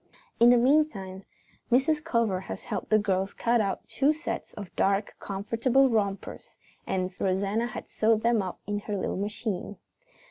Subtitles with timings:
[0.39, 1.25] In the meantime,
[1.71, 2.03] Mrs.
[2.03, 7.67] Culver had helped the girls cut out two sets of dark, comfortable rompers, and Rosanna
[7.67, 9.75] had sewed them up on her little machine.